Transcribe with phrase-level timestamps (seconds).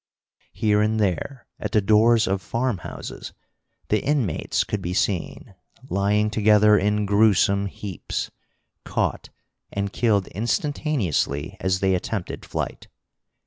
[0.51, 3.33] Here and there, at the doors of farmhouses,
[3.89, 5.53] the inmates could be seen,
[5.91, 8.31] lying together in gruesome heaps,
[8.83, 9.29] caught
[9.71, 12.87] and killed instantaneously as they attempted flight.